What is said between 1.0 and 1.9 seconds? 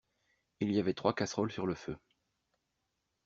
casseroles sur le